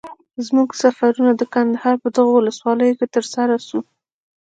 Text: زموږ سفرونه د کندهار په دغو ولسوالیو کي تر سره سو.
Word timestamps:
زموږ 0.45 0.69
سفرونه 0.81 1.31
د 1.35 1.41
کندهار 1.53 1.95
په 2.03 2.07
دغو 2.15 2.31
ولسوالیو 2.37 2.97
کي 2.99 3.07
تر 3.15 3.25
سره 3.33 3.53
سو. 3.67 3.79